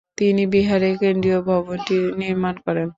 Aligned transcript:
তিনি 0.17 0.43
বিহারের 0.53 0.95
কেন্দ্রীয় 1.01 1.39
ভবনটির 1.47 2.03
নির্মাণ 2.21 2.55
করেন। 2.65 2.87